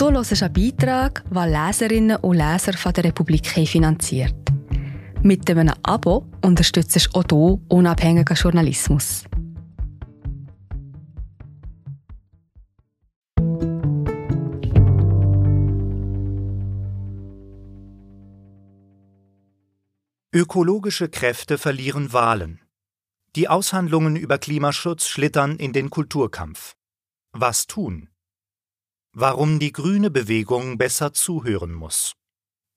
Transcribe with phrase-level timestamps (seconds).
[0.00, 4.34] Du hörst einen Beitrag, den Leserinnen und Leser von der Republik finanziert.
[5.22, 9.24] Mit einem Abo unterstützt du auch du unabhängigen Journalismus.
[20.32, 22.62] Ökologische Kräfte verlieren Wahlen.
[23.36, 26.74] Die Aushandlungen über Klimaschutz schlittern in den Kulturkampf.
[27.32, 28.09] Was tun?
[29.12, 32.14] Warum die grüne Bewegung besser zuhören muss.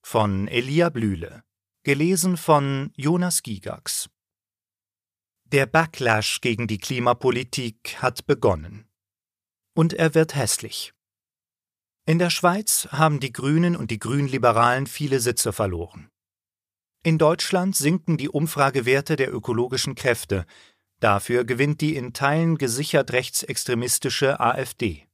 [0.01, 1.43] Von Elia Blühle.
[1.83, 4.09] Gelesen von Jonas Gigax.
[5.45, 8.89] Der Backlash gegen die Klimapolitik hat begonnen.
[9.75, 10.95] Und er wird hässlich.
[12.07, 16.09] In der Schweiz haben die Grünen und die Grünliberalen viele Sitze verloren.
[17.03, 20.47] In Deutschland sinken die Umfragewerte der ökologischen Kräfte.
[20.99, 25.07] Dafür gewinnt die in Teilen gesichert rechtsextremistische AfD.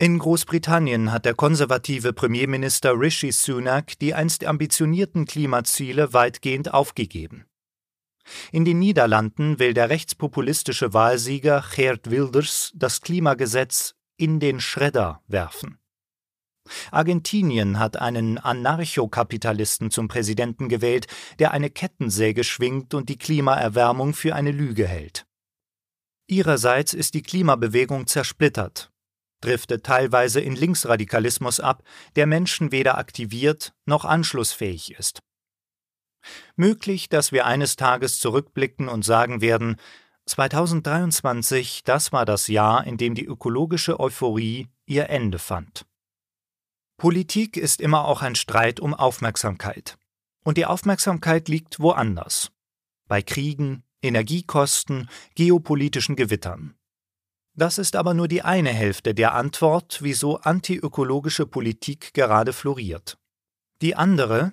[0.00, 7.46] In Großbritannien hat der konservative Premierminister Rishi Sunak die einst ambitionierten Klimaziele weitgehend aufgegeben.
[8.52, 15.80] In den Niederlanden will der rechtspopulistische Wahlsieger Geert Wilders das Klimagesetz in den Schredder werfen.
[16.92, 21.08] Argentinien hat einen Anarchokapitalisten zum Präsidenten gewählt,
[21.40, 25.26] der eine Kettensäge schwingt und die Klimaerwärmung für eine Lüge hält.
[26.28, 28.92] Ihrerseits ist die Klimabewegung zersplittert
[29.40, 31.82] driftet teilweise in Linksradikalismus ab,
[32.16, 35.20] der Menschen weder aktiviert noch anschlussfähig ist.
[36.56, 39.76] Möglich, dass wir eines Tages zurückblicken und sagen werden,
[40.26, 45.86] 2023, das war das Jahr, in dem die ökologische Euphorie ihr Ende fand.
[46.98, 49.96] Politik ist immer auch ein Streit um Aufmerksamkeit.
[50.44, 52.50] Und die Aufmerksamkeit liegt woanders.
[53.06, 56.74] Bei Kriegen, Energiekosten, geopolitischen Gewittern.
[57.58, 63.18] Das ist aber nur die eine Hälfte der Antwort, wieso antiökologische Politik gerade floriert.
[63.82, 64.52] Die andere?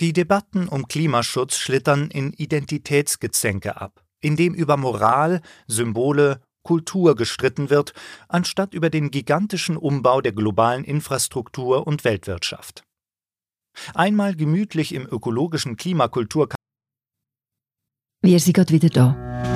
[0.00, 7.92] Die Debatten um Klimaschutz schlittern in Identitätsgezänke ab, indem über Moral, Symbole, Kultur gestritten wird,
[8.28, 12.82] anstatt über den gigantischen Umbau der globalen Infrastruktur und Weltwirtschaft.
[13.94, 16.48] Einmal gemütlich im ökologischen Klimakultur.
[18.20, 19.55] Wir sind gerade wieder da.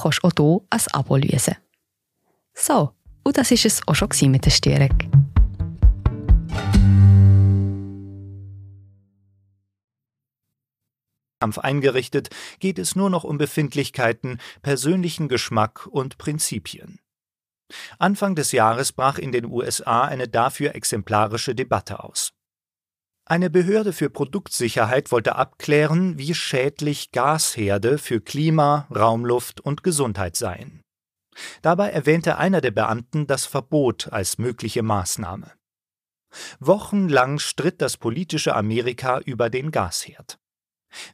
[0.00, 1.56] kannst du auch hier ein Abo lösen.
[2.54, 2.92] So,
[3.24, 4.96] und das war es auch schon mit der Störung.
[11.40, 12.30] Kampf eingerichtet,
[12.60, 16.98] geht es nur noch um Befindlichkeiten, persönlichen Geschmack und Prinzipien.
[17.98, 22.32] Anfang des Jahres brach in den USA eine dafür exemplarische Debatte aus.
[23.28, 30.80] Eine Behörde für Produktsicherheit wollte abklären, wie schädlich Gasherde für Klima, Raumluft und Gesundheit seien.
[31.60, 35.50] Dabei erwähnte einer der Beamten das Verbot als mögliche Maßnahme.
[36.60, 40.38] Wochenlang stritt das politische Amerika über den Gasherd.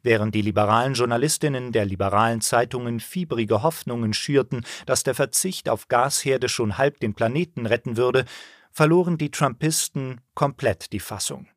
[0.03, 6.51] Während die liberalen Journalistinnen der liberalen Zeitungen fiebrige Hoffnungen schürten, dass der Verzicht auf Gasherde
[6.51, 8.27] schon halb den Planeten retten würde,
[8.71, 11.49] verloren die Trumpisten komplett die Fassung.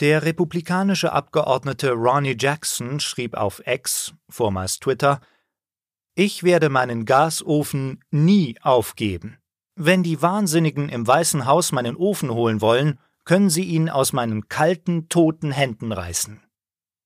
[0.00, 5.20] Der republikanische Abgeordnete Ronnie Jackson schrieb auf X, vormals Twitter,
[6.14, 9.36] Ich werde meinen Gasofen nie aufgeben.
[9.76, 14.48] Wenn die Wahnsinnigen im Weißen Haus meinen Ofen holen wollen, können sie ihn aus meinen
[14.48, 16.40] kalten, toten Händen reißen.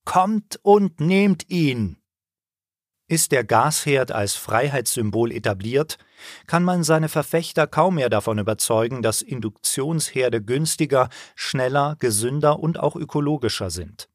[0.04, 1.96] Kommt und nehmt ihn!
[3.06, 5.98] Ist der Gasherd als Freiheitssymbol etabliert,
[6.46, 12.96] kann man seine Verfechter kaum mehr davon überzeugen, dass Induktionsherde günstiger, schneller, gesünder und auch
[12.96, 14.08] ökologischer sind.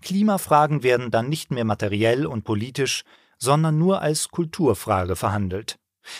[0.00, 3.02] Klimafragen werden dann nicht mehr materiell und politisch,
[3.38, 5.76] sondern nur als Kulturfrage verhandelt.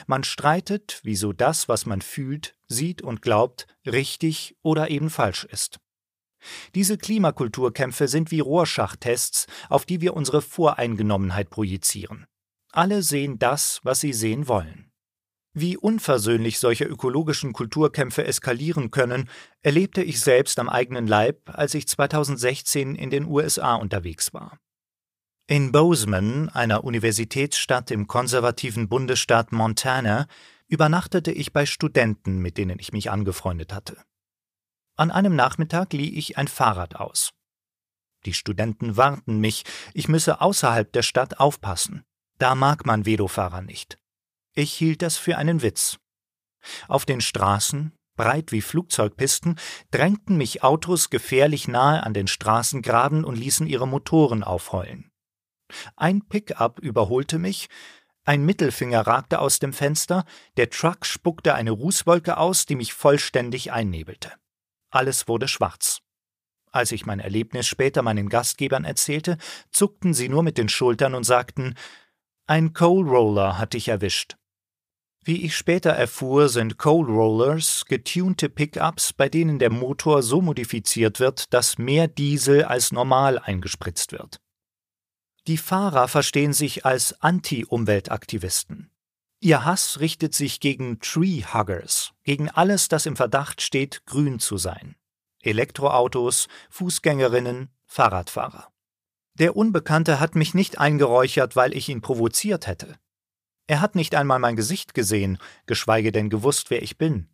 [0.07, 5.79] Man streitet, wieso das, was man fühlt, sieht und glaubt, richtig oder eben falsch ist.
[6.75, 12.27] Diese Klimakulturkämpfe sind wie Rorschach-Tests, auf die wir unsere Voreingenommenheit projizieren.
[12.73, 14.91] Alle sehen das, was sie sehen wollen.
[15.57, 19.31] Wie unversöhnlich solche ökologischen Kulturkämpfe eskalieren können,
[19.63, 24.59] erlebte ich selbst am eigenen Leib, als ich 2016 in den USA unterwegs war.
[25.47, 30.27] In Bozeman, einer Universitätsstadt im konservativen Bundesstaat Montana,
[30.67, 33.99] übernachtete ich bei Studenten, mit denen ich mich angefreundet hatte.
[34.97, 37.33] An einem Nachmittag lieh ich ein Fahrrad aus.
[38.27, 42.05] Die Studenten warnten mich, ich müsse außerhalb der Stadt aufpassen.
[42.39, 43.99] Da mag man Velofahrer nicht.
[44.55, 45.99] Ich hielt das für einen Witz.
[46.89, 49.59] Auf den Straßen, breit wie Flugzeugpisten,
[49.91, 55.11] drängten mich Autos gefährlich nahe an den Straßengraben und ließen ihre Motoren aufheulen.
[55.97, 57.69] Ein Pickup überholte mich,
[58.25, 60.25] ein Mittelfinger ragte aus dem Fenster,
[60.57, 64.33] der Truck spuckte eine Rußwolke aus, die mich vollständig einnebelte.
[64.95, 65.99] Alles wurde schwarz.
[66.71, 69.39] Als ich mein Erlebnis später meinen Gastgebern erzählte,
[69.73, 71.75] zuckten sie nur mit den Schultern und sagten,
[72.47, 74.37] ein Coal Roller hat dich erwischt.
[75.25, 81.19] Wie ich später erfuhr, sind Coal Rollers getunte Pickups, bei denen der Motor so modifiziert
[81.19, 84.41] wird, dass mehr Diesel als normal eingespritzt wird.
[85.49, 88.91] Die Fahrer verstehen sich als Anti-Umweltaktivisten.
[89.45, 94.97] Ihr Hass richtet sich gegen Tree-Huggers, gegen alles, das im Verdacht steht, grün zu sein.
[95.43, 98.73] Elektroautos, Fußgängerinnen, Fahrradfahrer.
[99.35, 102.99] Der Unbekannte hat mich nicht eingeräuchert, weil ich ihn provoziert hätte.
[103.67, 105.37] Er hat nicht einmal mein Gesicht gesehen,
[105.67, 107.29] geschweige denn gewusst, wer ich bin.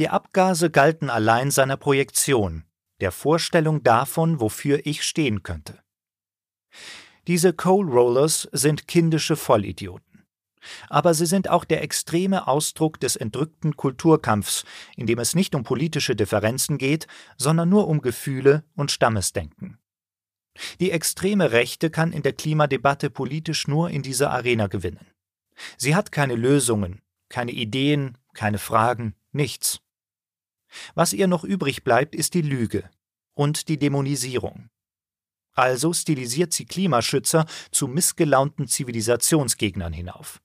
[0.00, 2.64] Die Abgase galten allein seiner Projektion,
[3.00, 5.78] der Vorstellung davon, wofür ich stehen könnte.
[7.28, 10.07] Diese Coal Rollers sind kindische Vollidioten.
[10.88, 14.64] Aber sie sind auch der extreme Ausdruck des entrückten Kulturkampfs,
[14.96, 17.06] in dem es nicht um politische Differenzen geht,
[17.36, 19.78] sondern nur um Gefühle und Stammesdenken.
[20.80, 25.06] Die extreme Rechte kann in der Klimadebatte politisch nur in dieser Arena gewinnen.
[25.76, 29.80] Sie hat keine Lösungen, keine Ideen, keine Fragen, nichts.
[30.94, 32.88] Was ihr noch übrig bleibt, ist die Lüge
[33.34, 34.68] und die Dämonisierung.
[35.52, 40.40] Also stilisiert sie Klimaschützer zu missgelaunten Zivilisationsgegnern hinauf.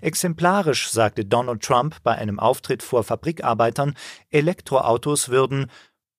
[0.00, 3.94] Exemplarisch sagte Donald Trump bei einem Auftritt vor Fabrikarbeitern,
[4.30, 5.70] Elektroautos würden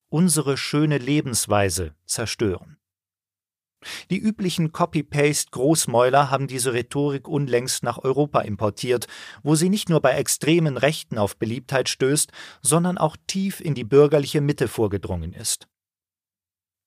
[0.09, 2.77] unsere schöne Lebensweise zerstören.
[4.09, 9.07] Die üblichen Copy-Paste-Großmäuler haben diese Rhetorik unlängst nach Europa importiert,
[9.43, 12.31] wo sie nicht nur bei extremen Rechten auf Beliebtheit stößt,
[12.61, 15.67] sondern auch tief in die bürgerliche Mitte vorgedrungen ist.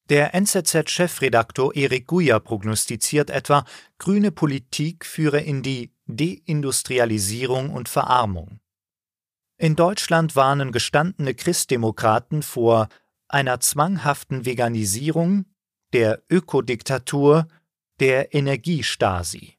[0.08, 3.64] Der NZZ-Chefredaktor Erik Guyer prognostiziert etwa,
[3.98, 8.60] grüne Politik führe in die Deindustrialisierung und Verarmung.
[9.58, 12.88] In Deutschland warnen gestandene Christdemokraten vor
[13.28, 15.44] einer zwanghaften Veganisierung,
[15.92, 17.46] der Ökodiktatur,
[18.00, 19.58] der Energiestasi.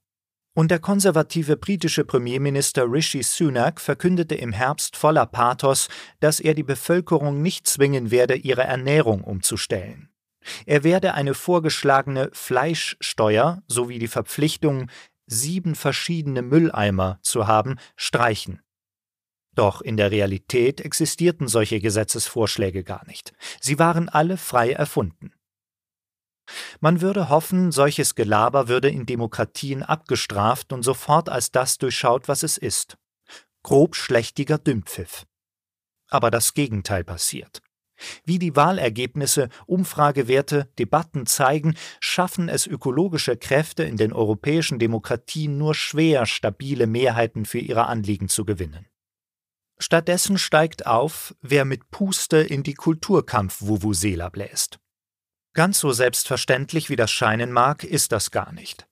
[0.56, 5.88] Und der konservative britische Premierminister Rishi Sunak verkündete im Herbst voller Pathos,
[6.20, 10.10] dass er die Bevölkerung nicht zwingen werde, ihre Ernährung umzustellen.
[10.66, 14.90] Er werde eine vorgeschlagene Fleischsteuer sowie die Verpflichtung,
[15.30, 18.62] sieben verschiedene Mülleimer zu haben, streichen.
[19.56, 23.34] Doch in der Realität existierten solche Gesetzesvorschläge gar nicht.
[23.60, 25.34] Sie waren alle frei erfunden.
[26.80, 32.44] Man würde hoffen, solches Gelaber würde in Demokratien abgestraft und sofort als das durchschaut, was
[32.44, 32.98] es ist.
[33.62, 35.26] Grob Dümpfiff.
[36.10, 37.62] Aber das Gegenteil passiert.
[38.26, 45.76] Wie die Wahlergebnisse, Umfragewerte, Debatten zeigen, schaffen es ökologische Kräfte in den europäischen Demokratien nur
[45.76, 48.88] schwer, stabile Mehrheiten für ihre Anliegen zu gewinnen.
[49.78, 54.80] Stattdessen steigt auf, wer mit Puste in die Kulturkampf-Vuvuzela bläst.
[55.54, 58.89] Ganz so selbstverständlich wie das scheinen mag, ist das gar nicht.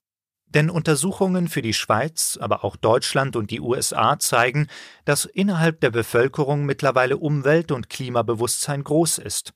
[0.50, 4.68] Denn Untersuchungen für die Schweiz, aber auch Deutschland und die USA zeigen,
[5.04, 9.54] dass innerhalb der Bevölkerung mittlerweile Umwelt- und Klimabewusstsein groß ist.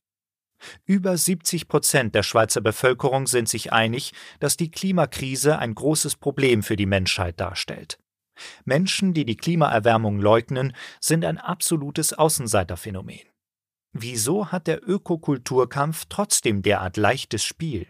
[0.86, 6.62] Über 70 Prozent der Schweizer Bevölkerung sind sich einig, dass die Klimakrise ein großes Problem
[6.62, 7.98] für die Menschheit darstellt.
[8.66, 13.22] Menschen, die die Klimaerwärmung leugnen, sind ein absolutes Außenseiterphänomen.
[13.94, 17.88] Wieso hat der Ökokulturkampf trotzdem derart leichtes Spiel?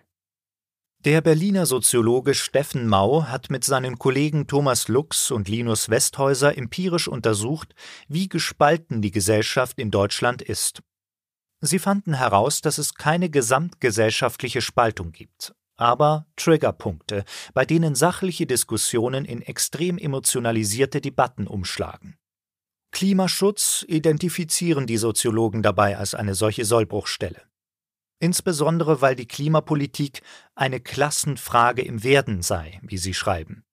[1.03, 7.07] Der Berliner Soziologe Steffen Mau hat mit seinen Kollegen Thomas Lux und Linus Westhäuser empirisch
[7.07, 7.73] untersucht,
[8.07, 10.83] wie gespalten die Gesellschaft in Deutschland ist.
[11.59, 17.23] Sie fanden heraus, dass es keine gesamtgesellschaftliche Spaltung gibt, aber Triggerpunkte,
[17.55, 22.15] bei denen sachliche Diskussionen in extrem emotionalisierte Debatten umschlagen.
[22.91, 27.41] Klimaschutz identifizieren die Soziologen dabei als eine solche Sollbruchstelle
[28.21, 30.21] insbesondere weil die Klimapolitik
[30.55, 33.63] eine Klassenfrage im Werden sei, wie sie schreiben.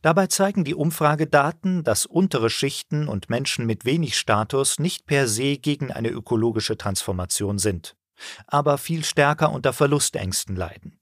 [0.00, 5.58] Dabei zeigen die Umfragedaten, dass untere Schichten und Menschen mit wenig Status nicht per se
[5.58, 7.96] gegen eine ökologische Transformation sind,
[8.46, 11.00] aber viel stärker unter Verlustängsten leiden.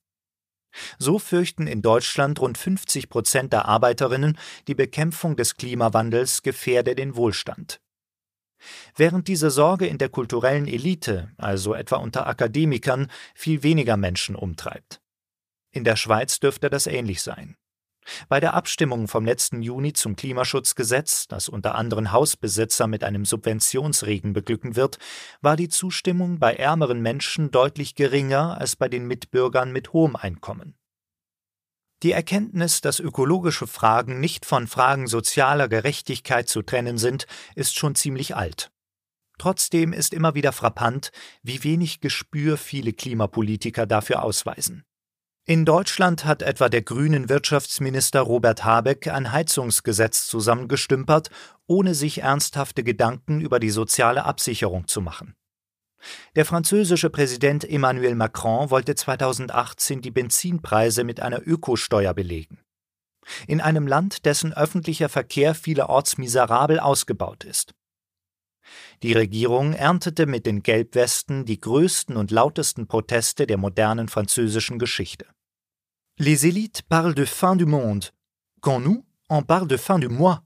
[0.99, 7.15] So fürchten in Deutschland rund 50 Prozent der Arbeiterinnen, die Bekämpfung des Klimawandels gefährde den
[7.15, 7.81] Wohlstand.
[8.97, 15.01] Während diese Sorge in der kulturellen Elite, also etwa unter Akademikern, viel weniger Menschen umtreibt.
[15.71, 17.57] In der Schweiz dürfte das ähnlich sein.
[18.29, 24.33] Bei der Abstimmung vom letzten Juni zum Klimaschutzgesetz, das unter anderem Hausbesitzer mit einem Subventionsregen
[24.33, 24.99] beglücken wird,
[25.41, 30.75] war die Zustimmung bei ärmeren Menschen deutlich geringer als bei den Mitbürgern mit hohem Einkommen.
[32.05, 37.95] Die Erkenntnis, dass ökologische Fragen nicht von Fragen sozialer Gerechtigkeit zu trennen sind, ist schon
[37.95, 38.71] ziemlich alt.
[39.39, 44.85] Trotzdem ist immer wieder frappant, wie wenig Gespür viele Klimapolitiker dafür ausweisen.
[45.47, 51.31] In Deutschland hat etwa der grünen Wirtschaftsminister Robert Habeck ein Heizungsgesetz zusammengestümpert,
[51.67, 55.35] ohne sich ernsthafte Gedanken über die soziale Absicherung zu machen.
[56.37, 62.59] Der französische Präsident Emmanuel Macron wollte 2018 die Benzinpreise mit einer Ökosteuer belegen.
[63.47, 67.75] In einem Land, dessen öffentlicher Verkehr vielerorts miserabel ausgebaut ist.
[69.03, 75.27] Die Regierung erntete mit den Gelbwesten die größten und lautesten Proteste der modernen französischen Geschichte.
[76.19, 78.13] Les élites parlent de fin du monde,
[78.61, 80.43] quand nous, on parle de fin du mois,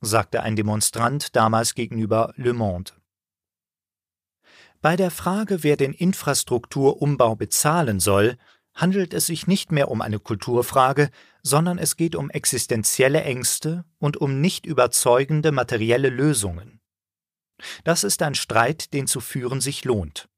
[0.00, 2.92] sagte ein Demonstrant damals gegenüber Le Monde.
[4.84, 8.36] Bei der Frage, wer den Infrastrukturumbau bezahlen soll,
[8.74, 11.08] handelt es sich nicht mehr um eine Kulturfrage,
[11.42, 16.82] sondern es geht um existenzielle Ängste und um nicht überzeugende materielle Lösungen.
[17.84, 20.28] Das ist ein Streit, den zu führen sich lohnt.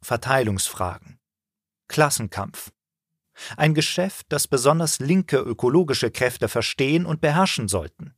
[0.00, 1.18] Verteilungsfragen.
[1.86, 2.72] Klassenkampf.
[3.58, 8.15] Ein Geschäft, das besonders linke ökologische Kräfte verstehen und beherrschen sollten.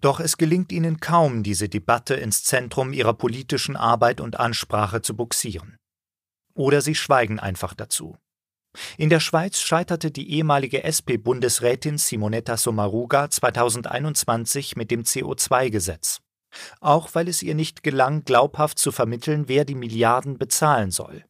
[0.00, 5.16] Doch es gelingt ihnen kaum, diese Debatte ins Zentrum ihrer politischen Arbeit und Ansprache zu
[5.16, 5.76] buxieren.
[6.54, 8.16] Oder sie schweigen einfach dazu.
[8.96, 16.20] In der Schweiz scheiterte die ehemalige SP-Bundesrätin Simonetta Sommaruga 2021 mit dem CO2-Gesetz
[16.80, 21.24] auch weil es ihr nicht gelang, glaubhaft zu vermitteln, wer die Milliarden bezahlen soll.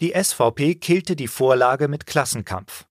[0.00, 2.86] Die SVP killte die Vorlage mit Klassenkampf.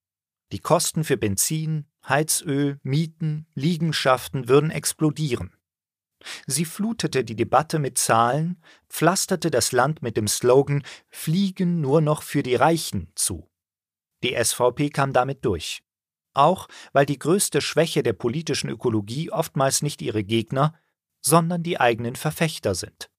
[0.51, 5.53] Die Kosten für Benzin, Heizöl, Mieten, Liegenschaften würden explodieren.
[6.45, 12.23] Sie flutete die Debatte mit Zahlen, pflasterte das Land mit dem Slogan Fliegen nur noch
[12.23, 13.49] für die Reichen zu.
[14.23, 15.83] Die SVP kam damit durch.
[16.33, 20.73] Auch weil die größte Schwäche der politischen Ökologie oftmals nicht ihre Gegner,
[21.21, 23.09] sondern die eigenen Verfechter sind.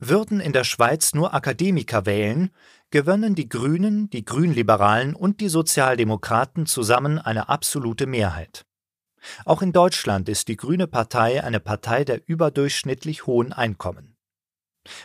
[0.00, 2.50] Würden in der Schweiz nur Akademiker wählen,
[2.90, 8.64] gewönnen die Grünen, die Grünliberalen und die Sozialdemokraten zusammen eine absolute Mehrheit.
[9.44, 14.16] Auch in Deutschland ist die Grüne Partei eine Partei der überdurchschnittlich hohen Einkommen.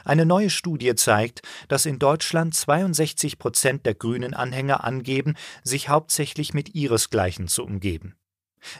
[0.05, 6.53] Eine neue Studie zeigt, dass in Deutschland 62 Prozent der grünen Anhänger angeben, sich hauptsächlich
[6.53, 8.15] mit ihresgleichen zu umgeben.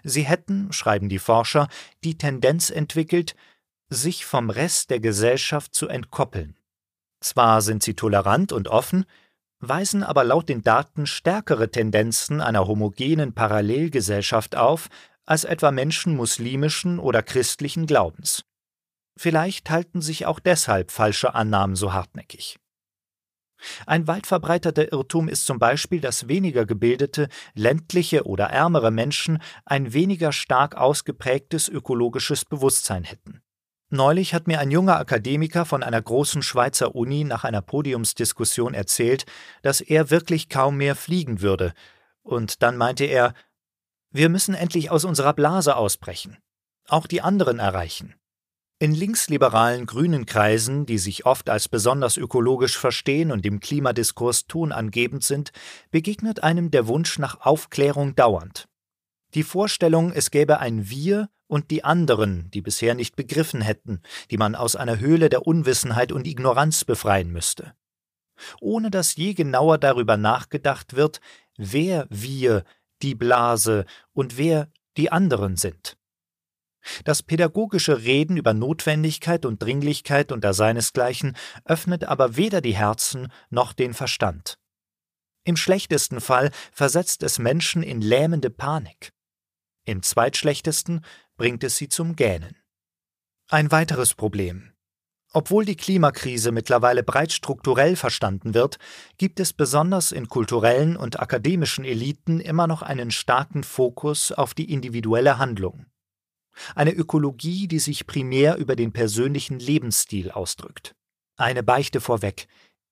[0.04, 1.68] Sie hätten, schreiben die Forscher,
[2.04, 3.36] die Tendenz entwickelt,
[3.94, 6.58] sich vom Rest der Gesellschaft zu entkoppeln.
[7.22, 9.06] Zwar sind sie tolerant und offen,
[9.60, 14.90] weisen aber laut den Daten stärkere Tendenzen einer homogenen Parallelgesellschaft auf
[15.26, 18.44] als etwa Menschen muslimischen oder christlichen Glaubens.
[19.16, 22.60] Vielleicht halten sich auch deshalb falsche Annahmen so hartnäckig.
[23.86, 29.94] Ein weit verbreiteter Irrtum ist zum Beispiel, dass weniger gebildete, ländliche oder ärmere Menschen ein
[29.94, 33.43] weniger stark ausgeprägtes ökologisches Bewusstsein hätten.
[33.94, 39.26] Neulich hat mir ein junger Akademiker von einer großen Schweizer Uni nach einer Podiumsdiskussion erzählt,
[39.62, 41.76] dass er wirklich kaum mehr fliegen würde.
[42.24, 43.36] Und dann meinte er,
[44.10, 46.40] wir müssen endlich aus unserer Blase ausbrechen,
[46.88, 48.16] auch die anderen erreichen.
[48.80, 55.24] In linksliberalen grünen Kreisen, die sich oft als besonders ökologisch verstehen und im Klimadiskurs tonangebend
[55.24, 55.52] sind,
[55.92, 58.68] begegnet einem der Wunsch nach Aufklärung dauernd.
[59.36, 64.38] Die Vorstellung, es gäbe ein Wir und die anderen, die bisher nicht begriffen hätten, die
[64.38, 67.76] man aus einer Höhle der Unwissenheit und Ignoranz befreien müsste.
[68.60, 71.22] Ohne dass je genauer darüber nachgedacht wird,
[71.56, 72.64] wer wir,
[73.04, 75.96] die Blase und wer die anderen sind.
[77.04, 83.74] Das pädagogische Reden über Notwendigkeit und Dringlichkeit unter seinesgleichen öffnet aber weder die Herzen noch
[83.74, 84.58] den Verstand.
[85.44, 89.14] Im schlechtesten Fall versetzt es Menschen in lähmende Panik.
[89.86, 91.04] Im zweitschlechtesten
[91.44, 92.56] bringt es sie zum Gähnen.
[93.50, 94.72] Ein weiteres Problem.
[95.34, 98.78] Obwohl die Klimakrise mittlerweile breit strukturell verstanden wird,
[99.18, 104.72] gibt es besonders in kulturellen und akademischen Eliten immer noch einen starken Fokus auf die
[104.72, 105.88] individuelle Handlung.
[106.76, 110.96] Eine Ökologie, die sich primär über den persönlichen Lebensstil ausdrückt.
[111.36, 112.48] Eine Beichte vorweg.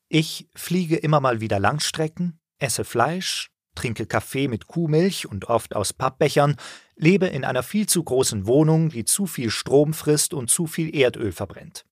[0.10, 5.94] Ich fliege immer mal wieder Langstrecken, esse Fleisch, trinke Kaffee mit Kuhmilch und oft aus
[5.94, 6.58] Pappbechern,
[7.02, 10.96] lebe in einer viel zu großen Wohnung, die zu viel Strom frisst und zu viel
[10.96, 11.86] Erdöl verbrennt.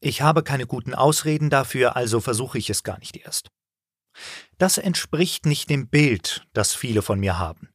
[0.00, 3.50] Ich habe keine guten Ausreden dafür, also versuche ich es gar nicht erst.
[4.58, 7.68] Das entspricht nicht dem Bild, das viele von mir haben.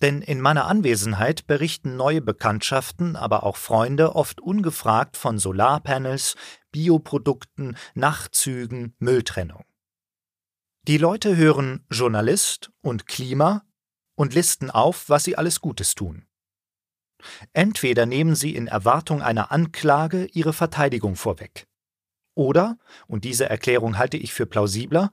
[0.00, 6.36] Denn in meiner Anwesenheit berichten neue Bekanntschaften, aber auch Freunde oft ungefragt von Solarpanels,
[6.70, 9.64] Bioprodukten, Nachtzügen, Mülltrennung.
[10.86, 13.64] Die Leute hören Journalist und Klima
[14.18, 16.26] und listen auf, was sie alles Gutes tun.
[17.52, 21.68] Entweder nehmen sie in Erwartung einer Anklage ihre Verteidigung vorweg.
[22.34, 25.12] Oder, und diese Erklärung halte ich für plausibler,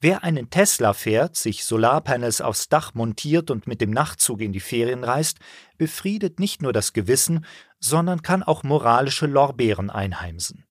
[0.00, 4.60] wer einen Tesla fährt, sich Solarpanels aufs Dach montiert und mit dem Nachtzug in die
[4.60, 5.38] Ferien reist,
[5.78, 7.46] befriedet nicht nur das Gewissen,
[7.80, 10.66] sondern kann auch moralische Lorbeeren einheimsen.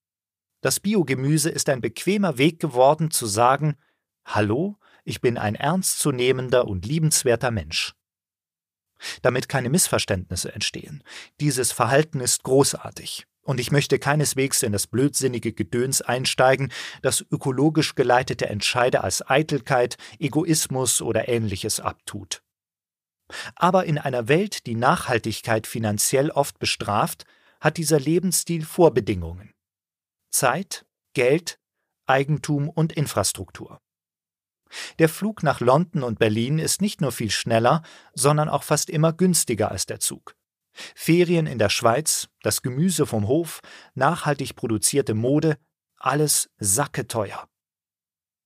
[0.60, 3.76] Das Biogemüse ist ein bequemer Weg geworden zu sagen,
[4.24, 7.94] Hallo, ich bin ein ernstzunehmender und liebenswerter Mensch
[9.22, 11.02] damit keine Missverständnisse entstehen.
[11.40, 13.26] Dieses Verhalten ist großartig.
[13.42, 19.96] Und ich möchte keineswegs in das blödsinnige Gedöns einsteigen, das ökologisch geleitete Entscheide als Eitelkeit,
[20.18, 22.42] Egoismus oder ähnliches abtut.
[23.56, 27.24] Aber in einer Welt, die Nachhaltigkeit finanziell oft bestraft,
[27.60, 29.54] hat dieser Lebensstil Vorbedingungen.
[30.30, 30.84] Zeit,
[31.14, 31.58] Geld,
[32.06, 33.80] Eigentum und Infrastruktur.
[34.98, 37.82] Der Flug nach London und Berlin ist nicht nur viel schneller,
[38.14, 40.34] sondern auch fast immer günstiger als der Zug.
[40.94, 43.60] Ferien in der Schweiz, das Gemüse vom Hof,
[43.94, 45.56] nachhaltig produzierte Mode,
[45.96, 47.48] alles sacketeuer.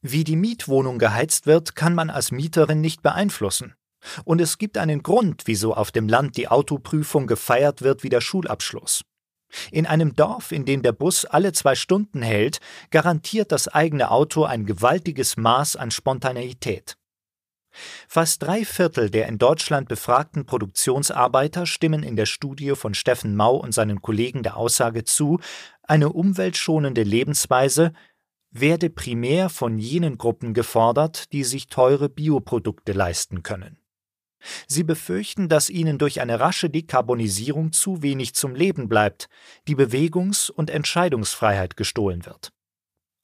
[0.00, 3.75] Wie die Mietwohnung geheizt wird, kann man als Mieterin nicht beeinflussen.
[4.25, 8.21] Und es gibt einen Grund, wieso auf dem Land die Autoprüfung gefeiert wird wie der
[8.21, 9.02] Schulabschluss.
[9.71, 14.44] In einem Dorf, in dem der Bus alle zwei Stunden hält, garantiert das eigene Auto
[14.44, 16.97] ein gewaltiges Maß an Spontaneität.
[18.06, 23.56] Fast drei Viertel der in Deutschland befragten Produktionsarbeiter stimmen in der Studie von Steffen Mau
[23.56, 25.41] und seinen Kollegen der Aussage zu,
[25.82, 27.93] eine umweltschonende Lebensweise
[28.50, 33.81] werde primär von jenen Gruppen gefordert, die sich teure Bioprodukte leisten können.
[34.67, 39.28] Sie befürchten, dass ihnen durch eine rasche Dekarbonisierung zu wenig zum Leben bleibt,
[39.69, 42.50] die Bewegungs- und Entscheidungsfreiheit gestohlen wird.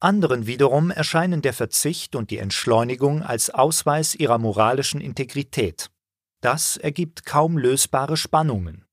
[0.00, 5.90] Anderen wiederum erscheinen der Verzicht und die Entschleunigung als Ausweis ihrer moralischen Integrität.
[6.40, 8.84] Das ergibt kaum lösbare Spannungen.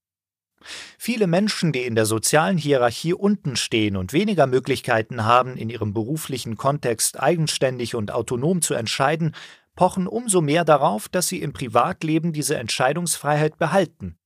[0.97, 5.93] Viele Menschen, die in der sozialen Hierarchie unten stehen und weniger Möglichkeiten haben, in ihrem
[5.93, 9.35] beruflichen Kontext eigenständig und autonom zu entscheiden,
[9.75, 14.17] pochen umso mehr darauf, dass sie im Privatleben diese Entscheidungsfreiheit behalten,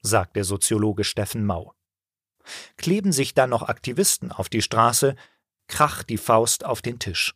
[0.00, 1.74] sagt der Soziologe Steffen Mau.
[2.76, 5.14] Kleben sich dann noch Aktivisten auf die Straße,
[5.68, 7.34] kracht die Faust auf den Tisch.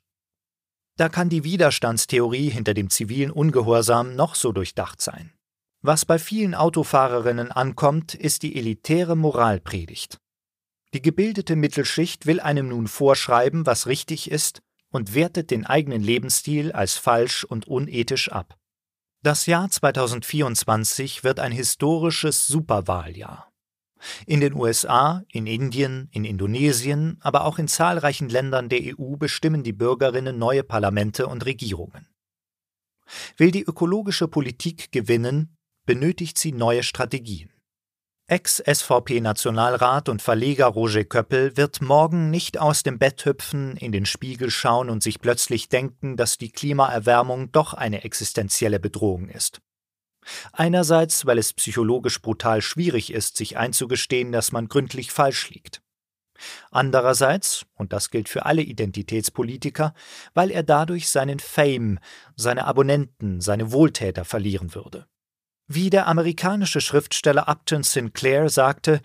[0.96, 5.32] Da kann die Widerstandstheorie hinter dem zivilen Ungehorsam noch so durchdacht sein.
[5.82, 10.18] Was bei vielen Autofahrerinnen ankommt, ist die elitäre Moralpredigt.
[10.94, 16.70] Die gebildete Mittelschicht will einem nun vorschreiben, was richtig ist und wertet den eigenen Lebensstil
[16.70, 18.56] als falsch und unethisch ab.
[19.24, 23.52] Das Jahr 2024 wird ein historisches Superwahljahr.
[24.26, 29.62] In den USA, in Indien, in Indonesien, aber auch in zahlreichen Ländern der EU bestimmen
[29.62, 32.08] die Bürgerinnen neue Parlamente und Regierungen.
[33.36, 37.51] Will die ökologische Politik gewinnen, benötigt sie neue Strategien.
[38.28, 44.50] Ex-SVP-Nationalrat und Verleger Roger Köppel wird morgen nicht aus dem Bett hüpfen, in den Spiegel
[44.50, 49.60] schauen und sich plötzlich denken, dass die Klimaerwärmung doch eine existenzielle Bedrohung ist.
[50.52, 55.82] Einerseits, weil es psychologisch brutal schwierig ist, sich einzugestehen, dass man gründlich falsch liegt.
[56.70, 59.94] Andererseits, und das gilt für alle Identitätspolitiker,
[60.32, 61.98] weil er dadurch seinen Fame,
[62.36, 65.06] seine Abonnenten, seine Wohltäter verlieren würde.
[65.74, 69.00] Wie der amerikanische Schriftsteller Upton Sinclair sagte,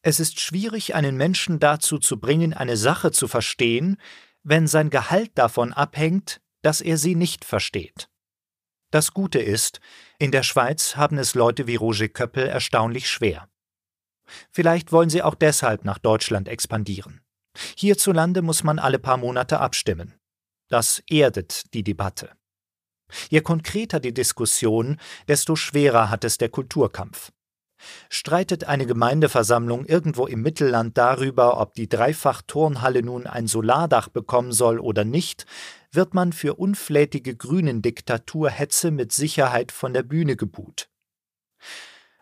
[0.00, 3.98] es ist schwierig, einen Menschen dazu zu bringen, eine Sache zu verstehen,
[4.42, 8.08] wenn sein Gehalt davon abhängt, dass er sie nicht versteht.
[8.90, 9.80] Das Gute ist,
[10.18, 13.50] in der Schweiz haben es Leute wie Roger Köppel erstaunlich schwer.
[14.50, 17.20] Vielleicht wollen sie auch deshalb nach Deutschland expandieren.
[17.76, 20.14] Hierzulande muss man alle paar Monate abstimmen.
[20.68, 22.30] Das erdet die Debatte.
[23.30, 24.98] Je konkreter die Diskussion,
[25.28, 27.32] desto schwerer hat es der Kulturkampf.
[28.08, 34.78] Streitet eine Gemeindeversammlung irgendwo im Mittelland darüber, ob die Dreifach-Turnhalle nun ein Solardach bekommen soll
[34.78, 35.46] oder nicht,
[35.90, 40.88] wird man für unflätige Grünen-Diktaturhetze mit Sicherheit von der Bühne gebuht.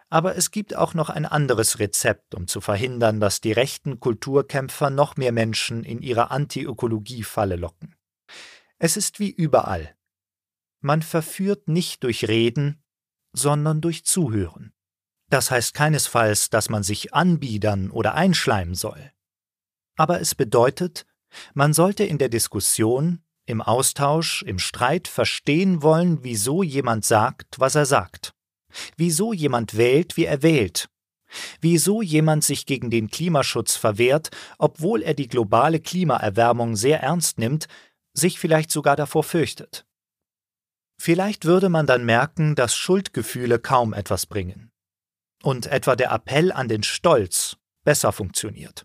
[0.08, 4.90] Aber es gibt auch noch ein anderes Rezept, um zu verhindern, dass die rechten Kulturkämpfer
[4.90, 7.94] noch mehr Menschen in ihre Anti-Ökologie-Falle locken.
[8.78, 9.94] Es ist wie überall.
[10.80, 12.82] Man verführt nicht durch Reden,
[13.32, 14.72] sondern durch Zuhören.
[15.28, 19.12] Das heißt keinesfalls, dass man sich anbiedern oder einschleimen soll.
[19.96, 21.06] Aber es bedeutet,
[21.54, 27.74] man sollte in der Diskussion, im Austausch, im Streit verstehen wollen, wieso jemand sagt, was
[27.74, 28.34] er sagt,
[28.96, 30.88] wieso jemand wählt, wie er wählt,
[31.60, 37.66] wieso jemand sich gegen den Klimaschutz verwehrt, obwohl er die globale Klimaerwärmung sehr ernst nimmt,
[38.12, 39.86] sich vielleicht sogar davor fürchtet.
[41.02, 44.70] Vielleicht würde man dann merken, dass Schuldgefühle kaum etwas bringen
[45.42, 48.84] und etwa der Appell an den Stolz besser funktioniert.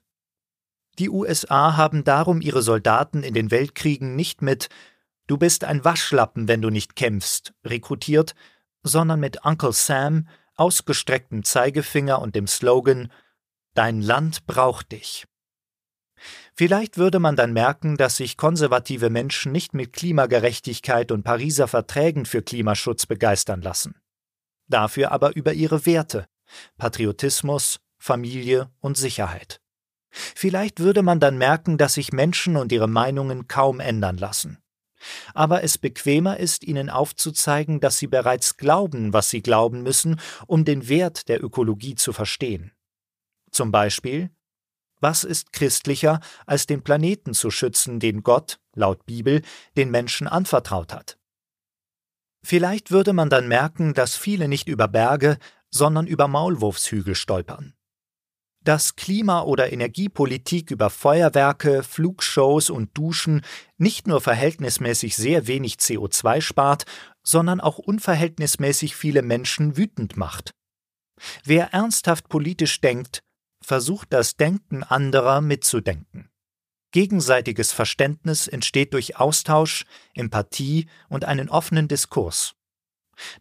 [0.98, 4.70] Die USA haben darum ihre Soldaten in den Weltkriegen nicht mit
[5.28, 8.34] Du bist ein Waschlappen, wenn du nicht kämpfst rekrutiert,
[8.82, 13.12] sondern mit Uncle Sam, ausgestrecktem Zeigefinger und dem Slogan
[13.74, 15.26] Dein Land braucht dich.
[16.58, 22.26] Vielleicht würde man dann merken, dass sich konservative Menschen nicht mit Klimagerechtigkeit und Pariser Verträgen
[22.26, 23.96] für Klimaschutz begeistern lassen.
[24.68, 26.28] Dafür aber über ihre Werte,
[26.78, 29.60] Patriotismus, Familie und Sicherheit.
[30.10, 34.60] Vielleicht würde man dann merken, dass sich Menschen und ihre Meinungen kaum ändern lassen.
[35.34, 40.64] Aber es bequemer ist, ihnen aufzuzeigen, dass sie bereits glauben, was sie glauben müssen, um
[40.64, 42.72] den Wert der Ökologie zu verstehen.
[43.52, 44.30] Zum Beispiel,
[45.06, 49.44] was ist christlicher, als den Planeten zu schützen, den Gott, laut Bibel,
[49.78, 51.20] den Menschen anvertraut hat?
[52.44, 55.38] Vielleicht würde man dann merken, dass viele nicht über Berge,
[55.70, 57.76] sondern über Maulwurfshügel stolpern.
[58.64, 63.46] Dass Klima- oder Energiepolitik über Feuerwerke, Flugshows und Duschen
[63.78, 66.86] nicht nur verhältnismäßig sehr wenig CO2 spart,
[67.22, 70.50] sondern auch unverhältnismäßig viele Menschen wütend macht.
[71.44, 73.22] Wer ernsthaft politisch denkt,
[73.66, 76.30] versucht das Denken anderer mitzudenken.
[76.92, 82.56] Gegenseitiges Verständnis entsteht durch Austausch, Empathie und einen offenen Diskurs.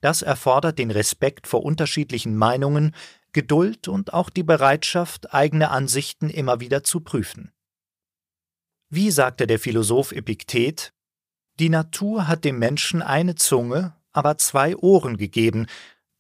[0.01, 2.95] Das erfordert den Respekt vor unterschiedlichen Meinungen,
[3.33, 7.53] Geduld und auch die Bereitschaft, eigene Ansichten immer wieder zu prüfen.
[8.89, 10.93] Wie sagte der Philosoph Epiktet,
[11.59, 15.67] die Natur hat dem Menschen eine Zunge, aber zwei Ohren gegeben,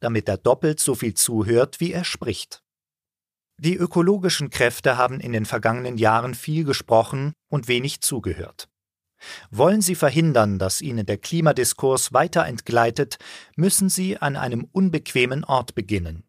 [0.00, 2.63] damit er doppelt so viel zuhört, wie er spricht.
[3.56, 8.68] Die ökologischen Kräfte haben in den vergangenen Jahren viel gesprochen und wenig zugehört.
[9.50, 13.18] Wollen Sie verhindern, dass Ihnen der Klimadiskurs weiter entgleitet,
[13.56, 16.24] müssen Sie an einem unbequemen Ort beginnen.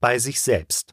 [0.00, 0.92] Bei sich selbst.